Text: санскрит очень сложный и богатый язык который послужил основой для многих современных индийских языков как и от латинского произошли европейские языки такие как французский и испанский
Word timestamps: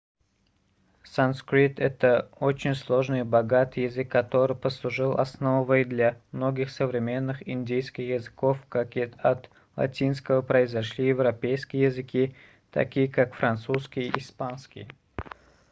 санскрит 1.03 1.79
очень 2.39 2.73
сложный 2.73 3.19
и 3.19 3.29
богатый 3.37 3.83
язык 3.83 4.09
который 4.09 4.55
послужил 4.55 5.13
основой 5.19 5.83
для 5.85 6.19
многих 6.31 6.71
современных 6.71 7.47
индийских 7.47 8.07
языков 8.09 8.57
как 8.67 8.97
и 8.97 9.01
от 9.19 9.51
латинского 9.75 10.41
произошли 10.41 11.05
европейские 11.09 11.83
языки 11.83 12.35
такие 12.71 13.07
как 13.07 13.35
французский 13.35 14.07
и 14.09 14.17
испанский 14.19 14.87